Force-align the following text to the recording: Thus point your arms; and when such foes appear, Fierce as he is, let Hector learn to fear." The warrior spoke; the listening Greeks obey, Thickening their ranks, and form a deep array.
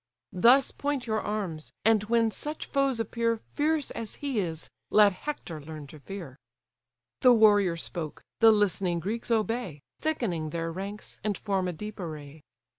Thus 0.33 0.71
point 0.71 1.05
your 1.05 1.21
arms; 1.21 1.73
and 1.85 2.05
when 2.05 2.31
such 2.31 2.65
foes 2.65 2.99
appear, 2.99 3.39
Fierce 3.53 3.91
as 3.91 4.15
he 4.15 4.39
is, 4.39 4.67
let 4.89 5.13
Hector 5.13 5.61
learn 5.61 5.85
to 5.93 5.99
fear." 5.99 6.39
The 7.21 7.31
warrior 7.33 7.77
spoke; 7.77 8.23
the 8.39 8.51
listening 8.51 8.99
Greeks 8.99 9.29
obey, 9.29 9.83
Thickening 9.99 10.49
their 10.49 10.71
ranks, 10.71 11.19
and 11.23 11.37
form 11.37 11.67
a 11.67 11.73
deep 11.73 11.99
array. 11.99 12.41